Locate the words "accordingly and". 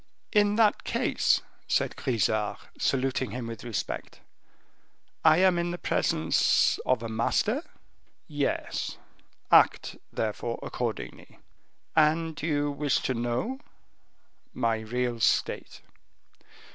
10.63-12.41